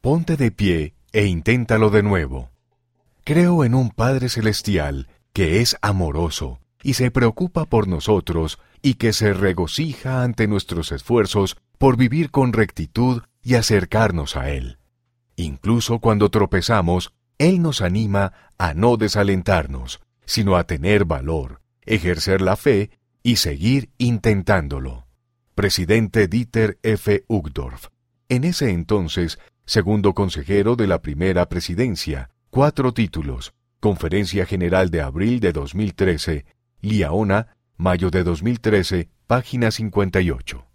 Ponte 0.00 0.38
de 0.38 0.50
pie 0.50 0.94
e 1.12 1.26
inténtalo 1.26 1.90
de 1.90 2.02
nuevo. 2.02 2.48
Creo 3.22 3.64
en 3.64 3.74
un 3.74 3.90
Padre 3.90 4.30
Celestial 4.30 5.08
que 5.34 5.60
es 5.60 5.76
amoroso 5.82 6.58
y 6.82 6.94
se 6.94 7.10
preocupa 7.10 7.66
por 7.66 7.86
nosotros 7.86 8.58
y 8.80 8.94
que 8.94 9.12
se 9.12 9.34
regocija 9.34 10.22
ante 10.22 10.48
nuestros 10.48 10.90
esfuerzos 10.90 11.58
por 11.76 11.98
vivir 11.98 12.30
con 12.30 12.54
rectitud 12.54 13.24
y 13.42 13.56
acercarnos 13.56 14.36
a 14.36 14.48
Él. 14.48 14.78
Incluso 15.36 15.98
cuando 15.98 16.30
tropezamos, 16.30 17.12
Él 17.36 17.60
nos 17.60 17.82
anima 17.82 18.32
a 18.56 18.72
no 18.72 18.96
desalentarnos, 18.96 20.00
sino 20.24 20.56
a 20.56 20.64
tener 20.64 21.04
valor, 21.04 21.60
ejercer 21.82 22.40
la 22.40 22.56
fe 22.56 22.90
y 23.22 23.36
seguir 23.36 23.90
intentándolo. 23.98 25.06
Presidente 25.54 26.26
Dieter 26.26 26.78
F. 26.82 27.22
Uchtdorf. 27.28 27.88
En 28.30 28.44
ese 28.44 28.70
entonces, 28.70 29.40
segundo 29.70 30.14
consejero 30.14 30.74
de 30.74 30.88
la 30.88 31.00
primera 31.00 31.48
presidencia, 31.48 32.30
cuatro 32.50 32.92
títulos, 32.92 33.52
Conferencia 33.78 34.44
General 34.44 34.90
de 34.90 35.00
abril 35.00 35.38
de 35.38 35.52
2013, 35.52 36.44
Liaona, 36.80 37.56
mayo 37.76 38.10
de 38.10 38.24
2013, 38.24 39.10
página 39.28 39.70
58. 39.70 40.69